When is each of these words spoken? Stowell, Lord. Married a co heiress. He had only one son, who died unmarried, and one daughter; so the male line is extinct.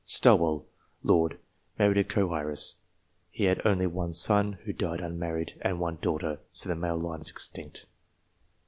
Stowell, 0.03 0.65
Lord. 1.03 1.37
Married 1.77 1.99
a 1.99 2.03
co 2.03 2.33
heiress. 2.33 2.77
He 3.29 3.43
had 3.43 3.61
only 3.67 3.85
one 3.85 4.13
son, 4.15 4.53
who 4.63 4.73
died 4.73 4.99
unmarried, 4.99 5.53
and 5.61 5.79
one 5.79 5.99
daughter; 6.01 6.39
so 6.51 6.67
the 6.69 6.75
male 6.75 6.97
line 6.97 7.21
is 7.21 7.29
extinct. 7.29 7.85